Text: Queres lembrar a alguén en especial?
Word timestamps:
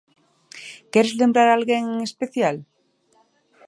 Queres 0.91 1.17
lembrar 1.21 1.47
a 1.49 1.55
alguén 1.57 1.83
en 1.95 1.99
especial? 2.09 2.55